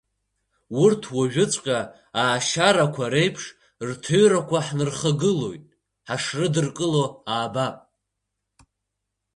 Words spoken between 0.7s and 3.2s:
Урҭ уажәыҵәҟьа аашьарақәа